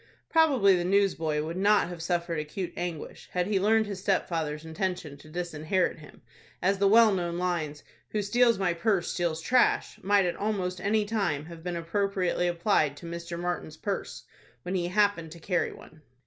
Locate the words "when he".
14.63-14.87